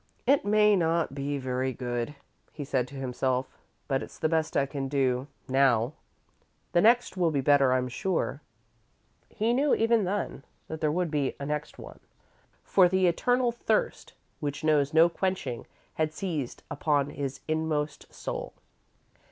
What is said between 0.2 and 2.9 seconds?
"It may not be very good," he said